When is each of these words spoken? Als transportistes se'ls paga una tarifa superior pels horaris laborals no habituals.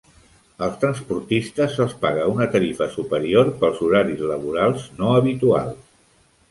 Als 0.67 0.79
transportistes 0.83 1.75
se'ls 1.79 1.93
paga 2.07 2.25
una 2.33 2.47
tarifa 2.57 2.89
superior 2.97 3.55
pels 3.61 3.85
horaris 3.89 4.27
laborals 4.35 4.91
no 5.03 5.17
habituals. 5.21 5.91